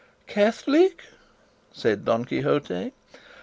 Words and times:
"Catholic!" 0.25 1.03
said 1.71 2.05
Don 2.05 2.25
Quixote. 2.25 2.91